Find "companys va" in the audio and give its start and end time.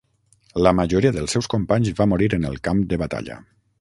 1.55-2.07